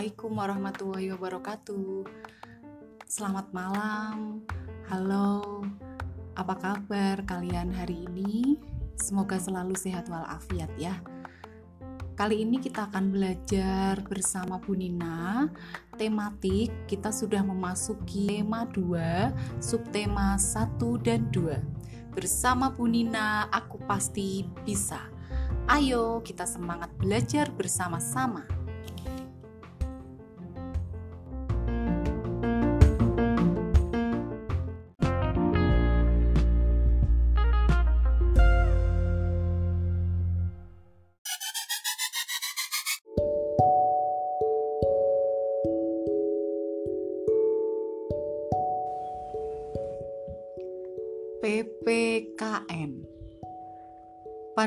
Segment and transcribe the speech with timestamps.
[0.00, 2.08] Assalamualaikum warahmatullahi wabarakatuh.
[3.04, 4.40] Selamat malam.
[4.88, 5.60] Halo.
[6.32, 8.56] Apa kabar kalian hari ini?
[8.96, 10.96] Semoga selalu sehat walafiat ya.
[12.16, 15.52] Kali ini kita akan belajar bersama Bu Nina
[16.00, 21.60] tematik kita sudah memasuki tema 2, subtema 1 dan 2.
[22.16, 25.12] Bersama Bu Nina, aku pasti bisa.
[25.68, 28.59] Ayo kita semangat belajar bersama-sama.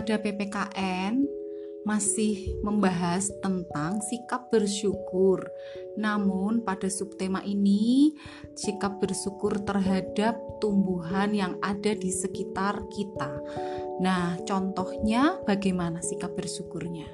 [0.04, 1.24] Pada PPKN
[1.88, 5.48] masih membahas tentang sikap bersyukur.
[5.96, 8.12] Namun pada subtema ini
[8.52, 13.32] sikap bersyukur terhadap tumbuhan yang ada di sekitar kita.
[14.04, 17.08] Nah, contohnya bagaimana sikap bersyukurnya?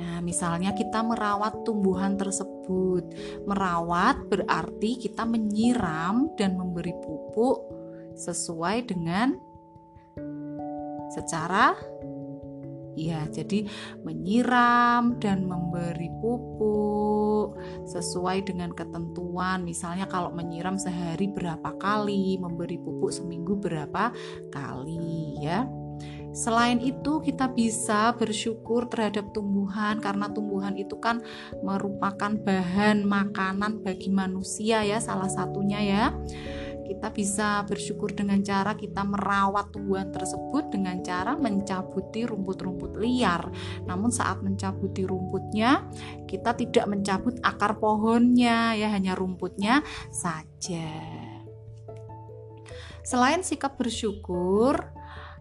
[0.00, 3.04] Nah, misalnya kita merawat tumbuhan tersebut.
[3.44, 7.68] Merawat berarti kita menyiram dan memberi pupuk
[8.16, 9.36] sesuai dengan
[11.14, 11.78] secara
[12.94, 13.66] ya jadi
[14.02, 17.58] menyiram dan memberi pupuk
[17.90, 24.14] sesuai dengan ketentuan misalnya kalau menyiram sehari berapa kali memberi pupuk seminggu berapa
[24.50, 25.66] kali ya
[26.34, 31.22] Selain itu, kita bisa bersyukur terhadap tumbuhan karena tumbuhan itu kan
[31.62, 36.04] merupakan bahan makanan bagi manusia ya, salah satunya ya.
[36.94, 43.50] Kita bisa bersyukur dengan cara kita merawat tumbuhan tersebut dengan cara mencabuti rumput-rumput liar.
[43.82, 45.82] Namun saat mencabuti rumputnya,
[46.30, 49.82] kita tidak mencabut akar pohonnya ya, hanya rumputnya
[50.14, 50.86] saja.
[53.02, 54.78] Selain sikap bersyukur,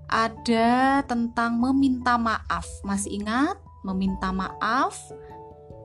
[0.09, 2.65] ada tentang meminta maaf.
[2.81, 4.97] Masih ingat meminta maaf?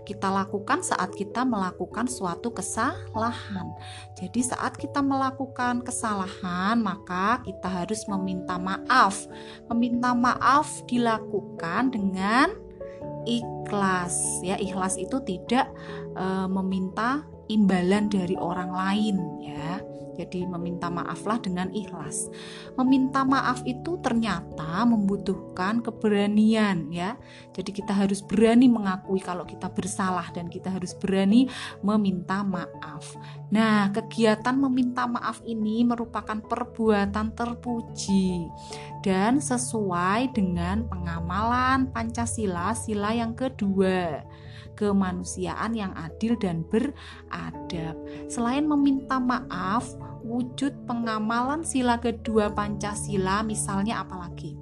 [0.09, 3.69] Kita lakukan saat kita melakukan suatu kesalahan.
[4.17, 9.29] Jadi, saat kita melakukan kesalahan, maka kita harus meminta maaf.
[9.69, 12.57] Meminta maaf dilakukan dengan
[13.29, 14.57] ikhlas, ya.
[14.57, 15.69] Ikhlas itu tidak
[16.17, 19.85] e, meminta imbalan dari orang lain, ya.
[20.19, 22.27] Jadi meminta maaflah dengan ikhlas.
[22.75, 27.15] Meminta maaf itu ternyata membutuhkan keberanian ya.
[27.55, 31.47] Jadi kita harus berani mengakui kalau kita bersalah dan kita harus berani
[31.87, 33.15] meminta maaf.
[33.55, 38.51] Nah, kegiatan meminta maaf ini merupakan perbuatan terpuji
[39.07, 44.27] dan sesuai dengan pengamalan Pancasila sila yang kedua
[44.79, 47.99] kemanusiaan yang adil dan beradab.
[48.31, 49.91] Selain meminta maaf,
[50.23, 54.55] wujud pengamalan sila kedua Pancasila misalnya apalagi?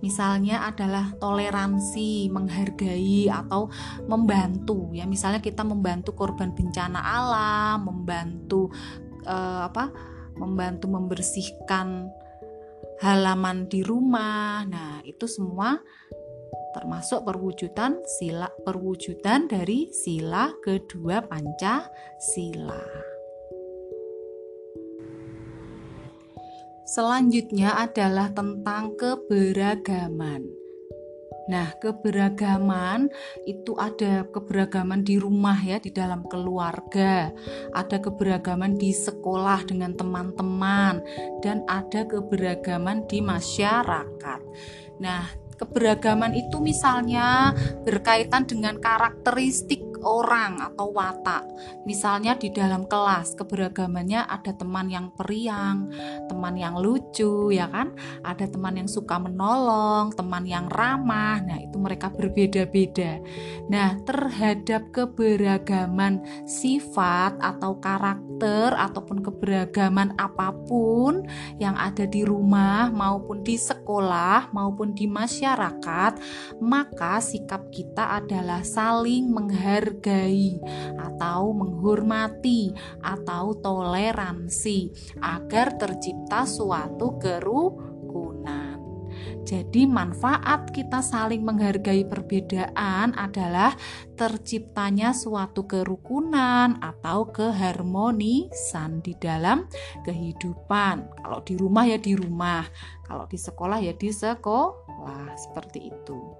[0.00, 3.66] Misalnya adalah toleransi, menghargai atau
[4.06, 5.04] membantu ya.
[5.04, 8.70] Misalnya kita membantu korban bencana alam, membantu
[9.26, 9.90] eh, apa?
[10.40, 12.08] membantu membersihkan
[13.04, 14.64] halaman di rumah.
[14.64, 15.76] Nah, itu semua
[16.76, 22.82] termasuk perwujudan sila perwujudan dari sila kedua Pancasila.
[26.90, 30.60] Selanjutnya adalah tentang keberagaman.
[31.50, 33.10] Nah, keberagaman
[33.42, 37.34] itu ada keberagaman di rumah ya, di dalam keluarga,
[37.74, 41.02] ada keberagaman di sekolah dengan teman-teman,
[41.42, 44.40] dan ada keberagaman di masyarakat.
[45.02, 45.26] Nah,
[45.60, 47.52] keberagaman itu misalnya
[47.84, 51.44] berkaitan dengan karakteristik orang atau watak.
[51.84, 55.88] Misalnya di dalam kelas keberagamannya ada teman yang periang,
[56.26, 57.92] teman yang lucu ya kan,
[58.24, 61.40] ada teman yang suka menolong, teman yang ramah.
[61.44, 63.20] Nah, itu mereka berbeda-beda.
[63.68, 71.22] Nah, terhadap keberagaman sifat atau karakter ataupun keberagaman apa pun
[71.60, 76.12] yang ada di rumah maupun di sekolah maupun di masyarakat,
[76.58, 80.62] maka sikap kita adalah saling menghargai menghargai
[80.94, 82.70] atau menghormati
[83.02, 88.78] atau toleransi agar tercipta suatu kerukunan.
[89.42, 93.74] Jadi, manfaat kita saling menghargai perbedaan adalah
[94.14, 99.66] terciptanya suatu kerukunan atau keharmonisan di dalam
[100.06, 101.10] kehidupan.
[101.18, 102.62] Kalau di rumah, ya di rumah,
[103.02, 106.39] kalau di sekolah, ya di sekolah, seperti itu.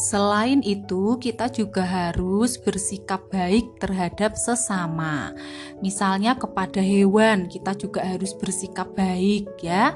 [0.00, 5.36] Selain itu, kita juga harus bersikap baik terhadap sesama.
[5.84, 9.92] Misalnya kepada hewan, kita juga harus bersikap baik ya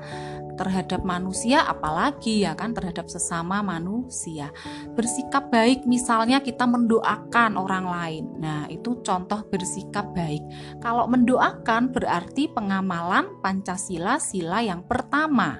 [0.55, 4.55] terhadap manusia apalagi ya kan terhadap sesama manusia.
[4.95, 8.25] Bersikap baik misalnya kita mendoakan orang lain.
[8.39, 10.45] Nah, itu contoh bersikap baik.
[10.85, 15.59] Kalau mendoakan berarti pengamalan Pancasila sila yang pertama.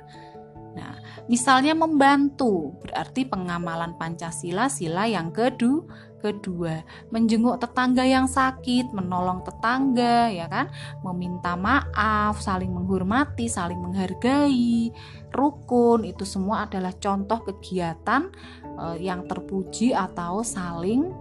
[0.75, 6.81] Nah, misalnya membantu berarti pengamalan Pancasila sila yang kedua, kedua,
[7.13, 10.73] menjenguk tetangga yang sakit, menolong tetangga, ya kan?
[11.05, 14.89] Meminta maaf, saling menghormati, saling menghargai,
[15.37, 18.33] rukun itu semua adalah contoh kegiatan
[18.81, 21.13] uh, yang terpuji atau saling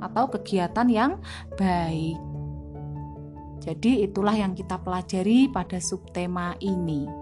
[0.00, 1.12] atau kegiatan yang
[1.60, 2.16] baik.
[3.60, 7.19] Jadi itulah yang kita pelajari pada subtema ini.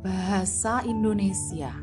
[0.00, 1.76] Bahasa Indonesia.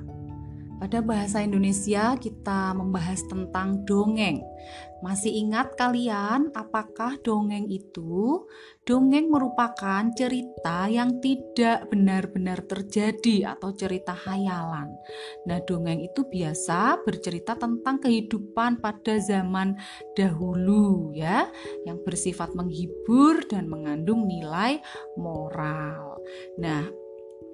[0.82, 4.42] Pada bahasa Indonesia kita membahas tentang dongeng.
[5.06, 8.46] Masih ingat kalian apakah dongeng itu?
[8.86, 14.98] Dongeng merupakan cerita yang tidak benar-benar terjadi atau cerita hayalan.
[15.46, 19.78] Nah, dongeng itu biasa bercerita tentang kehidupan pada zaman
[20.18, 21.50] dahulu ya,
[21.86, 24.82] yang bersifat menghibur dan mengandung nilai
[25.18, 26.22] moral.
[26.58, 27.07] Nah,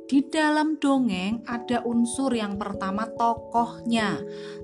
[0.03, 4.19] di dalam dongeng ada unsur yang pertama tokohnya.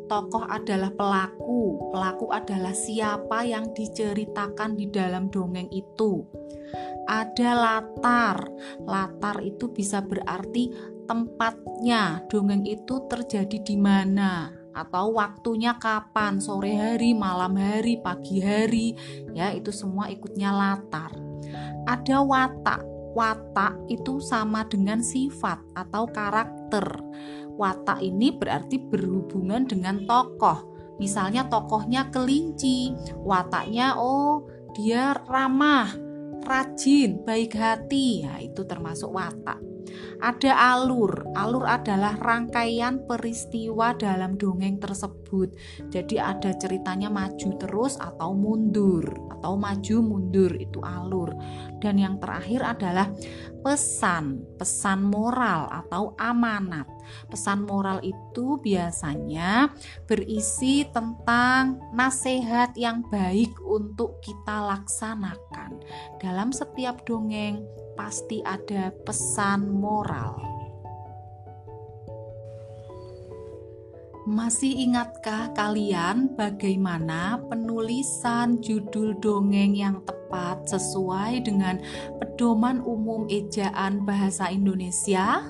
[0.10, 1.90] Tokoh adalah pelaku.
[1.96, 6.28] Pelaku adalah siapa yang diceritakan di dalam dongeng itu.
[7.08, 8.38] Ada latar.
[8.84, 10.70] Latar itu bisa berarti
[11.08, 12.26] tempatnya.
[12.28, 14.60] Dongeng itu terjadi di mana?
[14.70, 18.96] atau waktunya kapan, sore hari, malam hari, pagi hari,
[19.36, 21.12] ya itu semua ikutnya latar.
[21.84, 22.80] Ada watak,
[23.20, 26.88] watak itu sama dengan sifat atau karakter.
[27.60, 30.72] Watak ini berarti berhubungan dengan tokoh.
[31.04, 35.92] Misalnya tokohnya kelinci, wataknya oh dia ramah,
[36.48, 38.24] rajin, baik hati.
[38.24, 39.60] Ya, itu termasuk watak.
[40.20, 41.32] Ada alur.
[41.36, 45.56] Alur adalah rangkaian peristiwa dalam dongeng tersebut.
[45.90, 51.32] Jadi ada ceritanya maju terus atau mundur atau maju mundur itu alur.
[51.80, 53.08] Dan yang terakhir adalah
[53.64, 56.88] pesan, pesan moral atau amanat.
[57.32, 59.72] Pesan moral itu biasanya
[60.06, 65.80] berisi tentang nasihat yang baik untuk kita laksanakan.
[66.20, 67.64] Dalam setiap dongeng
[68.00, 70.40] pasti ada pesan moral.
[74.24, 81.84] Masih ingatkah kalian bagaimana penulisan judul dongeng yang tepat sesuai dengan
[82.24, 85.44] pedoman umum ejaan bahasa Indonesia?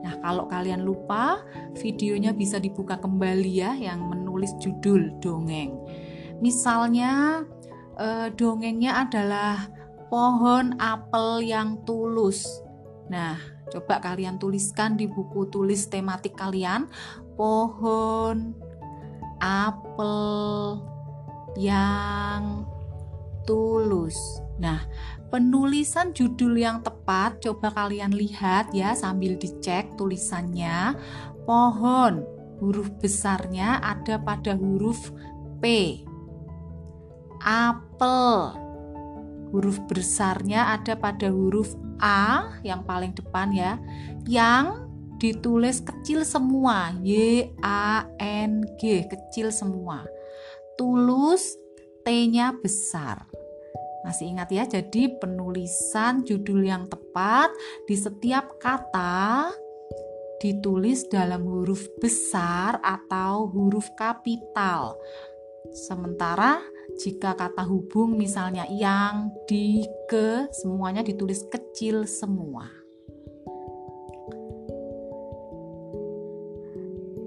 [0.00, 1.44] Nah, kalau kalian lupa,
[1.76, 5.76] videonya bisa dibuka kembali ya yang menulis judul dongeng.
[6.40, 7.44] Misalnya,
[8.00, 9.73] eh, dongengnya adalah
[10.14, 12.46] pohon apel yang tulus.
[13.10, 13.34] Nah,
[13.66, 16.86] coba kalian tuliskan di buku tulis tematik kalian,
[17.34, 18.54] pohon
[19.42, 20.78] apel
[21.58, 22.62] yang
[23.42, 24.14] tulus.
[24.62, 24.86] Nah,
[25.34, 30.94] penulisan judul yang tepat coba kalian lihat ya sambil dicek tulisannya.
[31.42, 32.22] Pohon
[32.62, 35.10] huruf besarnya ada pada huruf
[35.58, 35.98] P.
[37.42, 38.63] Apel
[39.54, 43.78] huruf besarnya ada pada huruf A yang paling depan ya
[44.26, 44.90] yang
[45.22, 50.02] ditulis kecil semua Y A N G kecil semua.
[50.74, 51.54] Tulus
[52.02, 53.30] T-nya besar.
[54.02, 57.48] Masih ingat ya jadi penulisan judul yang tepat
[57.88, 59.48] di setiap kata
[60.44, 64.98] ditulis dalam huruf besar atau huruf kapital
[65.72, 66.60] sementara
[67.00, 72.68] jika kata hubung misalnya yang, di, ke, semuanya ditulis kecil semua.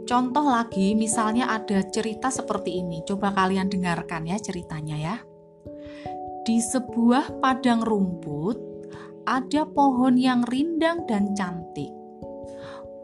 [0.08, 3.04] Contoh lagi, misalnya ada cerita seperti ini.
[3.04, 5.16] Coba kalian dengarkan ya ceritanya ya.
[6.48, 8.56] Di sebuah padang rumput,
[9.28, 11.97] ada pohon yang rindang dan cantik.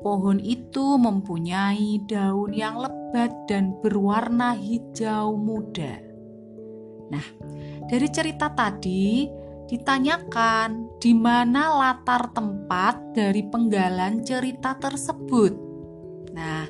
[0.03, 5.95] Pohon itu mempunyai daun yang lebat dan berwarna hijau muda.
[7.07, 7.23] Nah,
[7.87, 9.31] dari cerita tadi
[9.63, 15.55] ditanyakan di mana latar tempat dari penggalan cerita tersebut.
[16.35, 16.67] Nah,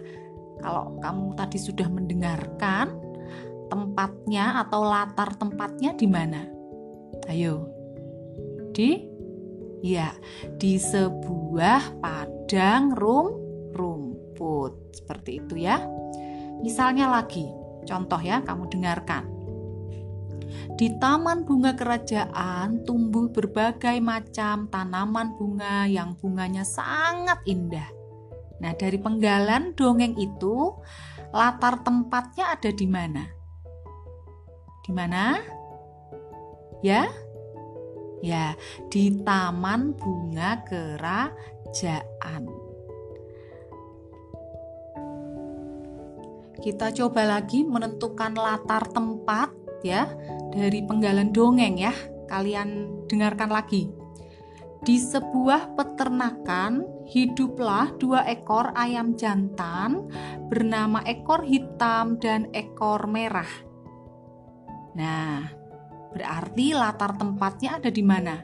[0.62, 2.94] kalau kamu tadi sudah mendengarkan
[3.74, 6.46] tempatnya atau latar tempatnya di mana?
[7.25, 7.66] Ayo.
[8.78, 9.10] Di
[9.82, 10.13] ya,
[10.62, 12.33] di sebuah padang
[12.95, 13.27] rum
[13.73, 14.73] rum luput.
[14.89, 15.77] Seperti itu ya.
[16.65, 17.45] Misalnya lagi,
[17.85, 19.29] contoh ya, kamu dengarkan.
[20.73, 27.89] Di taman bunga kerajaan tumbuh berbagai macam tanaman bunga yang bunganya sangat indah.
[28.57, 30.73] Nah, dari penggalan dongeng itu,
[31.35, 33.23] latar tempatnya ada di mana?
[34.81, 35.38] Di mana?
[36.81, 37.05] Ya?
[38.23, 38.55] Ya,
[38.88, 40.63] di taman bunga
[41.74, 42.46] kerajaan.
[46.62, 49.50] Kita coba lagi menentukan latar tempat
[49.82, 50.08] ya
[50.53, 51.92] dari penggalan dongeng ya.
[52.30, 53.89] Kalian dengarkan lagi.
[54.84, 60.08] Di sebuah peternakan hiduplah dua ekor ayam jantan
[60.48, 63.50] bernama ekor hitam dan ekor merah.
[64.94, 65.50] Nah,
[66.13, 68.36] berarti latar tempatnya ada di mana?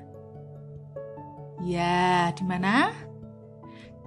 [1.60, 3.09] Ya, di mana?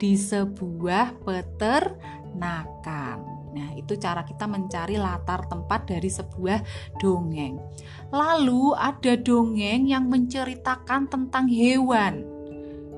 [0.03, 3.17] Di sebuah peternakan.
[3.55, 6.59] Nah, itu cara kita mencari latar tempat dari sebuah
[6.99, 7.63] dongeng.
[8.11, 12.27] Lalu ada dongeng yang menceritakan tentang hewan.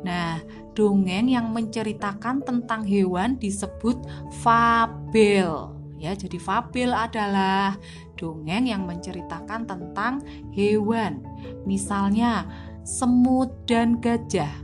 [0.00, 0.40] Nah,
[0.72, 4.00] dongeng yang menceritakan tentang hewan disebut
[4.40, 5.76] fabel.
[6.00, 7.76] Ya, jadi fabel adalah
[8.16, 10.24] dongeng yang menceritakan tentang
[10.56, 11.20] hewan.
[11.68, 12.48] Misalnya,
[12.84, 14.63] semut dan gajah,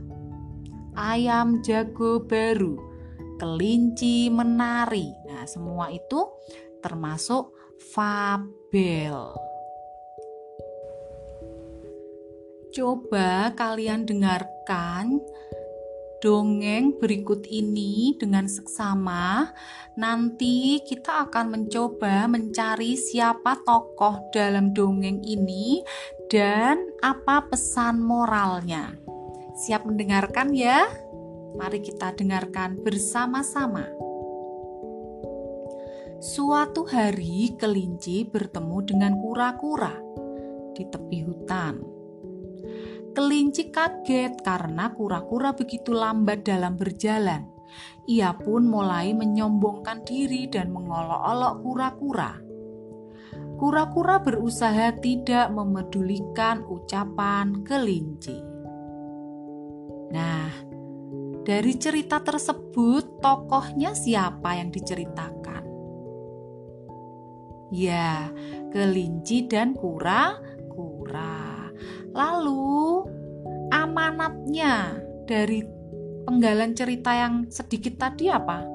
[1.01, 2.77] ayam jago baru,
[3.41, 5.09] kelinci menari.
[5.25, 6.29] Nah, semua itu
[6.85, 9.33] termasuk fabel.
[12.71, 15.19] Coba kalian dengarkan
[16.21, 19.49] dongeng berikut ini dengan seksama.
[19.97, 25.81] Nanti kita akan mencoba mencari siapa tokoh dalam dongeng ini
[26.29, 29.00] dan apa pesan moralnya.
[29.61, 30.89] Siap mendengarkan ya?
[31.53, 33.85] Mari kita dengarkan bersama-sama.
[36.17, 39.93] Suatu hari, kelinci bertemu dengan kura-kura
[40.73, 41.77] di tepi hutan.
[43.13, 47.45] Kelinci kaget karena kura-kura begitu lambat dalam berjalan.
[48.09, 52.33] Ia pun mulai menyombongkan diri dan mengolok-olok kura-kura.
[53.61, 58.50] Kura-kura berusaha tidak memedulikan ucapan kelinci.
[60.11, 60.51] Nah,
[61.41, 65.63] dari cerita tersebut, tokohnya siapa yang diceritakan?
[67.71, 68.27] Ya,
[68.75, 71.71] kelinci dan kura-kura.
[72.11, 73.07] Lalu,
[73.71, 75.63] amanatnya dari
[76.27, 78.67] penggalan cerita yang sedikit tadi apa?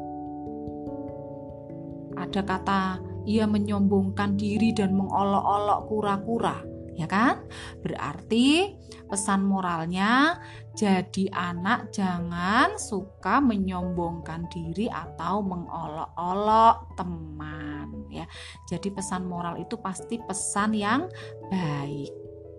[2.17, 2.83] Ada kata
[3.29, 7.45] ia menyombongkan diri dan mengolok-olok kura-kura ya kan?
[7.85, 8.73] Berarti
[9.07, 10.43] pesan moralnya
[10.77, 17.67] jadi anak jangan suka menyombongkan diri atau mengolok-olok teman
[18.13, 18.29] ya.
[18.69, 21.09] Jadi pesan moral itu pasti pesan yang
[21.49, 22.13] baik.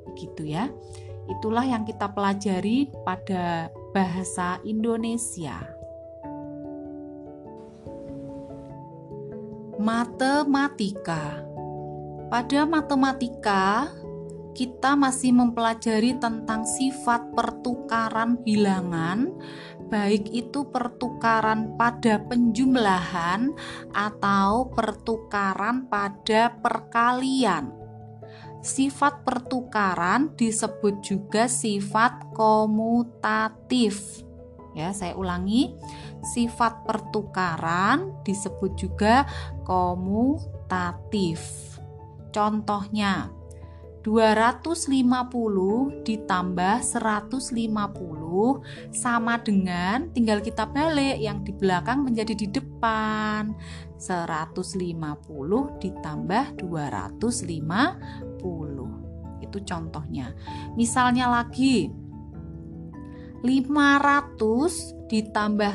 [0.10, 0.66] Begitu ya.
[1.28, 5.60] Itulah yang kita pelajari pada bahasa Indonesia.
[9.78, 11.44] Matematika.
[12.28, 13.88] Pada matematika,
[14.58, 19.30] kita masih mempelajari tentang sifat pertukaran bilangan,
[19.86, 23.54] baik itu pertukaran pada penjumlahan
[23.94, 27.70] atau pertukaran pada perkalian.
[28.66, 34.26] Sifat pertukaran disebut juga sifat komutatif.
[34.74, 35.78] Ya, saya ulangi.
[36.34, 39.30] Sifat pertukaran disebut juga
[39.62, 41.40] komutatif.
[42.34, 43.37] Contohnya,
[44.08, 47.52] 250 ditambah 150
[48.96, 53.52] sama dengan tinggal kita balik yang di belakang menjadi di depan.
[54.00, 54.80] 150
[55.84, 60.32] ditambah 250 itu contohnya.
[60.80, 61.92] Misalnya lagi
[63.44, 65.74] 500 ditambah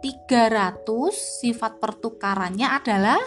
[0.00, 0.80] 300
[1.12, 3.20] sifat pertukarannya adalah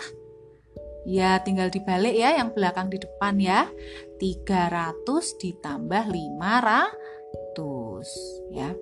[1.08, 3.72] Ya, tinggal dibalik ya yang belakang di depan ya.
[4.20, 8.76] 300 ditambah 500 ya.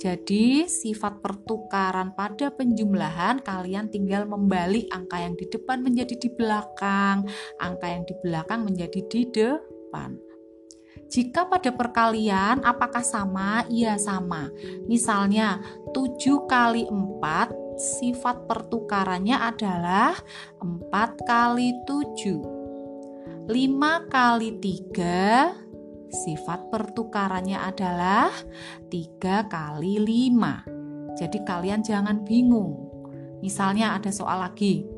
[0.00, 7.24] Jadi sifat pertukaran pada penjumlahan kalian tinggal membalik angka yang di depan menjadi di belakang,
[7.60, 10.18] angka yang di belakang menjadi di depan.
[11.08, 13.62] Jika pada perkalian apakah sama?
[13.70, 14.50] Iya sama.
[14.90, 15.62] Misalnya
[15.94, 20.18] 7 kali 4 sifat pertukarannya adalah
[20.58, 20.90] 4
[21.22, 22.53] kali 7.
[23.44, 28.32] 5 kali 3 sifat pertukarannya adalah
[28.88, 31.20] 3 kali 5.
[31.20, 32.88] Jadi kalian jangan bingung.
[33.44, 34.88] Misalnya ada soal lagi.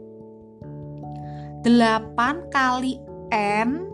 [1.67, 3.03] 8 kali
[3.35, 3.91] N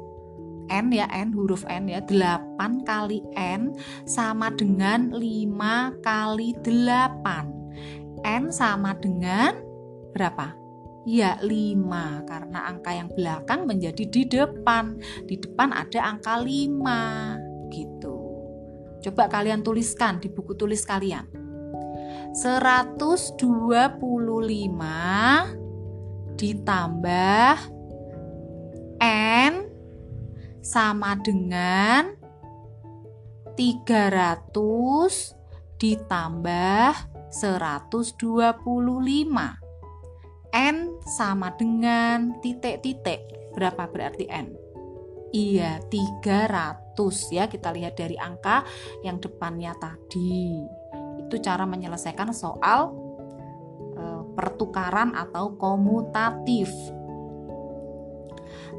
[0.69, 3.73] N ya N huruf N ya 8 kali N
[4.05, 9.57] sama dengan 5 kali 8 N sama dengan
[10.13, 10.62] berapa?
[11.03, 15.03] Ya 5 karena angka yang belakang menjadi di depan.
[15.27, 18.19] Di depan ada angka 5 gitu.
[19.03, 21.27] Coba kalian tuliskan di buku tulis kalian.
[22.33, 23.37] 125
[26.39, 27.55] ditambah
[29.03, 29.55] N
[30.63, 32.15] sama dengan
[33.59, 34.55] 300
[35.83, 36.95] ditambah
[37.35, 39.62] 125.
[40.53, 43.53] N sama dengan titik-titik.
[43.57, 44.53] Berapa berarti N?
[45.33, 47.49] Iya, 300 ya.
[47.49, 48.69] Kita lihat dari angka
[49.01, 50.61] yang depannya tadi.
[51.25, 52.93] Itu cara menyelesaikan soal
[53.97, 54.05] e,
[54.37, 56.69] pertukaran atau komutatif.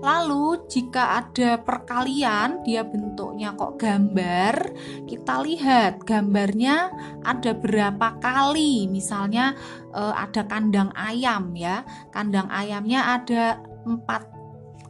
[0.03, 4.75] Lalu jika ada perkalian dia bentuknya kok gambar,
[5.07, 6.91] kita lihat gambarnya
[7.23, 8.91] ada berapa kali.
[8.91, 9.55] Misalnya
[9.95, 14.27] eh, ada kandang ayam ya, kandang ayamnya ada empat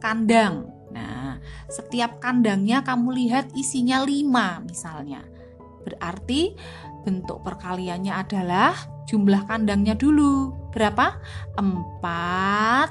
[0.02, 0.66] kandang.
[0.90, 1.38] Nah,
[1.70, 5.22] setiap kandangnya kamu lihat isinya lima misalnya.
[5.86, 6.58] Berarti
[7.06, 8.74] bentuk perkaliannya adalah
[9.06, 10.50] jumlah kandangnya dulu.
[10.74, 11.22] Berapa?
[11.54, 12.90] Empat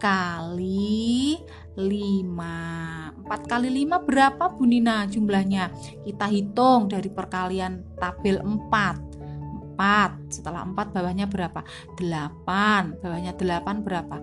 [0.00, 1.36] kali
[1.78, 5.70] 5 4 kali 5 berapa Bu Nina jumlahnya?
[6.02, 11.62] Kita hitung dari perkalian tabel 4 4 setelah 4 bawahnya berapa?
[11.96, 14.16] 8 bawahnya 8 berapa?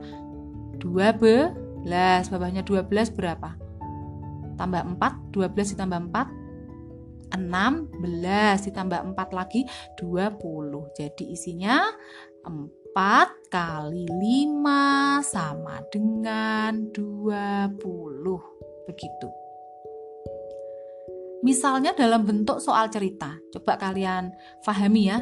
[0.78, 3.50] 12 bawahnya 12 berapa?
[4.60, 6.48] Tambah 4 12 ditambah 4
[7.36, 9.68] 16 ditambah 4 lagi
[10.00, 11.92] 20 jadi isinya
[12.48, 17.78] 4 4 kali 5 sama dengan 20.
[18.90, 19.30] Begitu.
[21.46, 23.38] Misalnya dalam bentuk soal cerita.
[23.54, 24.34] Coba kalian
[24.66, 25.22] pahami ya.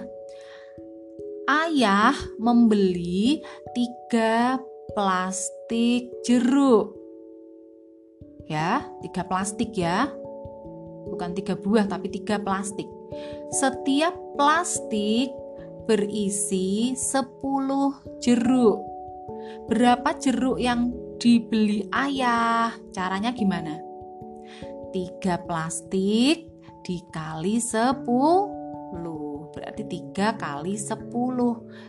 [1.52, 3.44] Ayah membeli
[3.76, 4.56] tiga
[4.96, 6.96] plastik jeruk.
[8.48, 10.08] Ya, tiga plastik ya.
[11.12, 12.88] Bukan tiga buah tapi tiga plastik.
[13.52, 15.28] Setiap plastik
[15.86, 18.78] berisi 10 jeruk.
[19.70, 22.74] Berapa jeruk yang dibeli ayah?
[22.92, 23.82] Caranya gimana?
[24.94, 26.50] 3 plastik
[26.86, 28.06] dikali 10
[29.56, 31.10] berarti 3 kali 10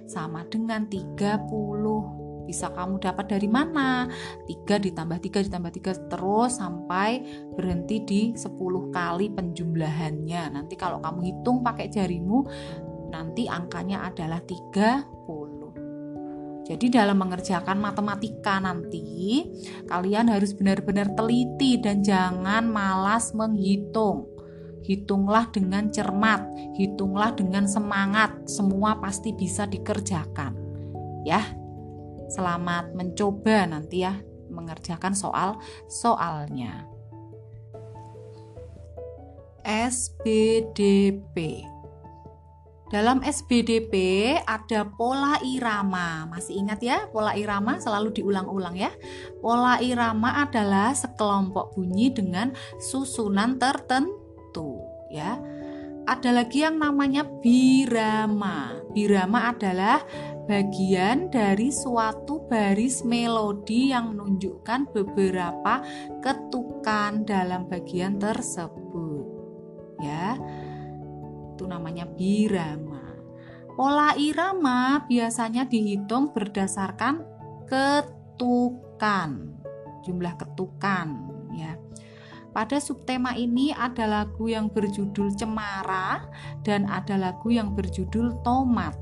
[0.07, 4.07] sama dengan 30 bisa kamu dapat dari mana
[4.47, 7.27] 3 ditambah 3 ditambah 3 terus sampai
[7.59, 8.55] berhenti di 10
[8.95, 12.47] kali penjumlahannya nanti kalau kamu hitung pakai jarimu
[13.11, 16.67] nanti angkanya adalah 30.
[16.67, 19.47] Jadi dalam mengerjakan matematika nanti
[19.87, 24.27] kalian harus benar-benar teliti dan jangan malas menghitung.
[24.83, 30.55] Hitunglah dengan cermat, hitunglah dengan semangat, semua pasti bisa dikerjakan.
[31.23, 31.43] Ya.
[32.27, 34.19] Selamat mencoba nanti ya
[34.51, 36.91] mengerjakan soal-soalnya.
[39.63, 41.63] SBDP
[42.87, 43.95] dalam SBDP
[44.47, 46.31] ada pola irama.
[46.31, 48.91] Masih ingat ya, pola irama selalu diulang-ulang ya.
[49.43, 54.79] Pola irama adalah sekelompok bunyi dengan susunan tertentu
[55.11, 55.35] ya.
[56.07, 58.79] Ada lagi yang namanya birama.
[58.95, 60.07] Birama adalah
[60.47, 65.83] bagian dari suatu baris melodi yang menunjukkan beberapa
[66.23, 69.27] ketukan dalam bagian tersebut.
[69.99, 70.39] Ya
[71.67, 73.03] namanya birama.
[73.77, 77.21] Pola irama biasanya dihitung berdasarkan
[77.69, 79.53] ketukan,
[80.07, 81.07] jumlah ketukan
[81.53, 81.77] ya.
[82.57, 86.25] Pada subtema ini ada lagu yang berjudul Cemara
[86.65, 88.97] dan ada lagu yang berjudul Tomat.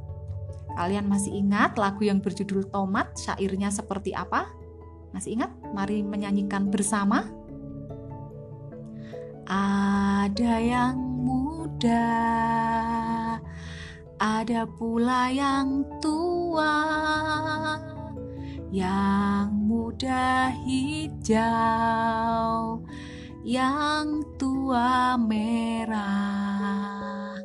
[0.75, 3.15] Kalian masih ingat lagu yang berjudul Tomat?
[3.15, 4.51] Syairnya seperti apa?
[5.15, 5.55] Masih ingat?
[5.71, 7.31] Mari menyanyikan bersama.
[9.47, 11.14] Ada yang
[11.85, 13.37] muda,
[14.17, 16.81] ada pula yang tua.
[18.73, 22.81] Yang muda hijau,
[23.45, 27.37] yang tua merah.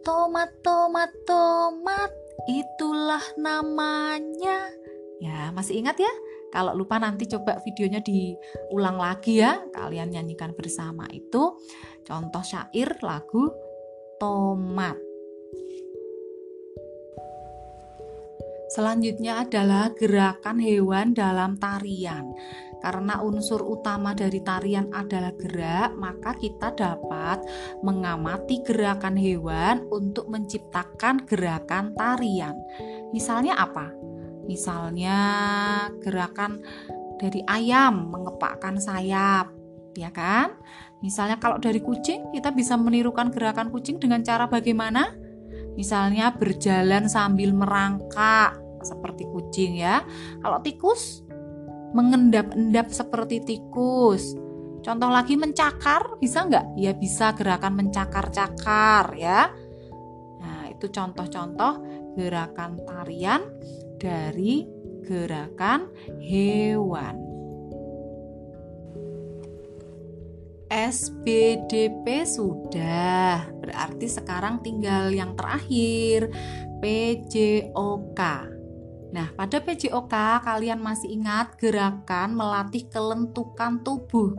[0.00, 2.08] Tomat, tomat, tomat,
[2.48, 4.72] itulah namanya.
[5.20, 6.12] Ya, masih ingat ya?
[6.52, 9.60] Kalau lupa nanti coba videonya diulang lagi ya.
[9.72, 11.56] Kalian nyanyikan bersama itu
[12.06, 13.50] contoh syair lagu
[14.22, 15.12] Tomat.
[18.72, 22.32] Selanjutnya adalah gerakan hewan dalam tarian.
[22.80, 27.44] Karena unsur utama dari tarian adalah gerak, maka kita dapat
[27.84, 32.56] mengamati gerakan hewan untuk menciptakan gerakan tarian.
[33.12, 33.92] Misalnya apa?
[34.48, 35.18] Misalnya
[36.00, 36.64] gerakan
[37.20, 39.52] dari ayam mengepakkan sayap,
[39.94, 40.58] ya kan?
[41.02, 45.10] Misalnya kalau dari kucing kita bisa menirukan gerakan kucing dengan cara bagaimana?
[45.74, 48.54] Misalnya berjalan sambil merangkak
[48.86, 50.06] seperti kucing ya.
[50.38, 51.26] Kalau tikus
[51.92, 54.38] mengendap-endap seperti tikus.
[54.82, 56.74] Contoh lagi mencakar, bisa nggak?
[56.74, 59.50] Ya bisa gerakan mencakar-cakar ya.
[60.42, 61.82] Nah itu contoh-contoh
[62.18, 63.46] gerakan tarian
[64.02, 64.66] dari
[65.06, 65.86] gerakan
[66.18, 67.31] hewan.
[70.72, 76.32] SBDP sudah, berarti sekarang tinggal yang terakhir
[76.80, 78.20] PJOK.
[79.12, 84.32] Nah, pada PJOK kalian masih ingat gerakan melatih kelentukan tubuh.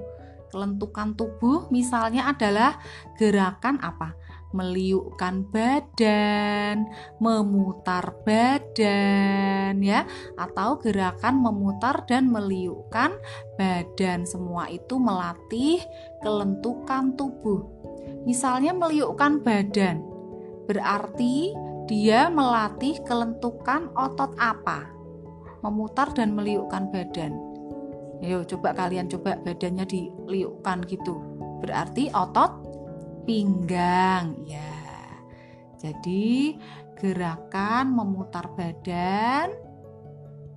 [0.50, 2.82] Kelentukan tubuh misalnya adalah
[3.14, 4.18] gerakan apa?
[4.54, 6.86] Meliukkan badan,
[7.18, 10.06] memutar badan ya,
[10.38, 13.18] atau gerakan memutar dan meliukkan
[13.58, 14.30] badan.
[14.30, 15.82] Semua itu melatih
[16.22, 17.66] kelentukan tubuh.
[18.30, 20.06] Misalnya meliukkan badan.
[20.70, 21.52] Berarti
[21.90, 24.88] dia melatih kelentukan otot apa?
[25.66, 27.36] Memutar dan meliukkan badan.
[28.24, 31.20] Ayo coba kalian coba badannya diliukkan gitu.
[31.60, 32.63] Berarti otot
[33.24, 34.84] pinggang ya.
[35.80, 36.56] Jadi
[36.96, 39.52] gerakan memutar badan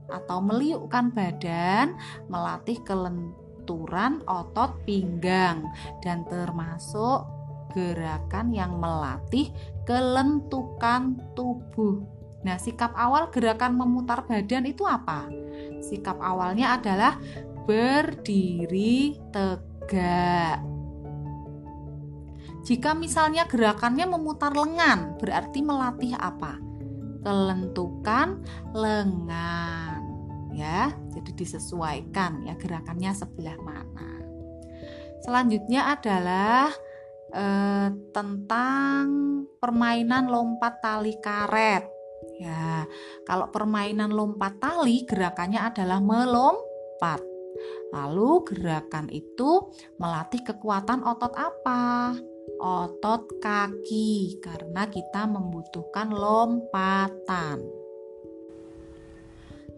[0.07, 1.99] atau meliukkan badan
[2.31, 5.67] melatih kelenturan otot pinggang
[6.07, 7.27] dan termasuk
[7.75, 9.51] gerakan yang melatih
[9.83, 12.07] kelentukan tubuh.
[12.47, 15.27] Nah, sikap awal gerakan memutar badan itu apa?
[15.83, 17.19] Sikap awalnya adalah
[17.67, 20.76] berdiri tegak.
[22.67, 26.59] Jika misalnya gerakannya memutar lengan, berarti melatih apa?
[27.23, 28.43] Kelentukan
[28.75, 30.03] lengan.
[30.51, 34.19] Ya, jadi disesuaikan ya gerakannya sebelah mana.
[35.23, 36.75] Selanjutnya adalah
[37.31, 39.05] eh, tentang
[39.63, 41.87] permainan lompat tali karet.
[42.43, 42.83] Ya,
[43.31, 47.23] kalau permainan lompat tali gerakannya adalah melompat.
[47.95, 49.71] Lalu gerakan itu
[50.03, 52.11] melatih kekuatan otot apa?
[52.57, 57.61] Otot kaki karena kita membutuhkan lompatan.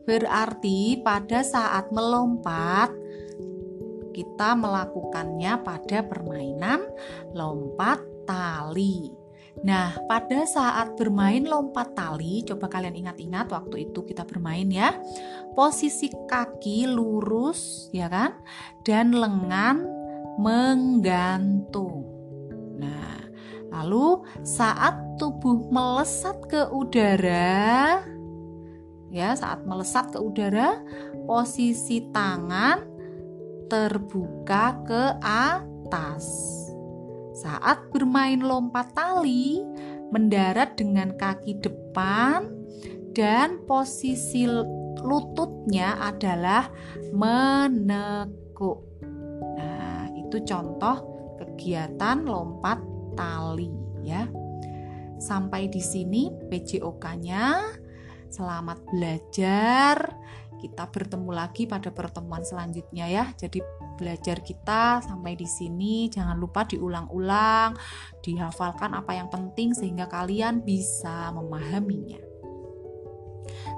[0.08, 2.92] Berarti pada saat melompat
[4.18, 6.82] kita melakukannya pada permainan
[7.36, 9.14] lompat tali.
[9.62, 14.94] Nah, pada saat bermain lompat tali, coba kalian ingat-ingat waktu itu kita bermain ya.
[15.54, 18.38] Posisi kaki lurus, ya kan?
[18.86, 19.82] Dan lengan
[20.38, 22.17] menggantung.
[23.78, 28.02] Lalu saat tubuh melesat ke udara,
[29.06, 30.82] ya, saat melesat ke udara,
[31.30, 32.82] posisi tangan
[33.70, 36.26] terbuka ke atas.
[37.38, 39.62] Saat bermain lompat tali,
[40.10, 42.50] mendarat dengan kaki depan
[43.14, 44.42] dan posisi
[44.98, 46.66] lututnya adalah
[47.14, 48.82] menekuk.
[49.54, 50.96] Nah, itu contoh
[51.38, 53.66] kegiatan lompat tali
[54.06, 54.30] ya.
[55.18, 57.74] Sampai di sini PJOK-nya.
[58.30, 60.14] Selamat belajar.
[60.58, 63.24] Kita bertemu lagi pada pertemuan selanjutnya ya.
[63.34, 63.58] Jadi
[63.98, 67.74] belajar kita sampai di sini jangan lupa diulang-ulang,
[68.22, 72.27] dihafalkan apa yang penting sehingga kalian bisa memahaminya.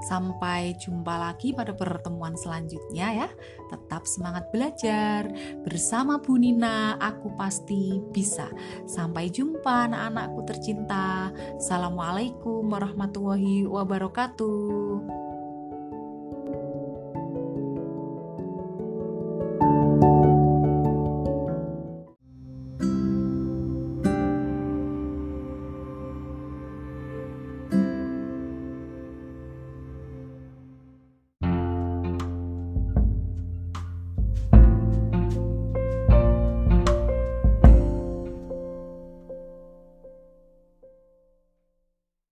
[0.01, 3.29] Sampai jumpa lagi pada pertemuan selanjutnya ya.
[3.69, 5.29] Tetap semangat belajar.
[5.63, 8.49] Bersama Bu Nina, aku pasti bisa.
[8.89, 11.29] Sampai jumpa anak-anakku tercinta.
[11.61, 15.30] Assalamualaikum warahmatullahi wabarakatuh.